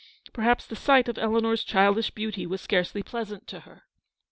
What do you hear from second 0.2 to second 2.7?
Per haps the sight of Eleanor's childish beauty was